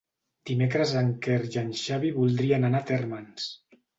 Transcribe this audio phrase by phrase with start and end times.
[0.49, 3.49] Dimecres en Quer i en Xavi voldrien anar a Térmens.